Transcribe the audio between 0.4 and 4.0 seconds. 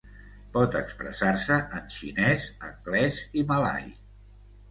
Pot expressar-se en xinès, anglès i malai.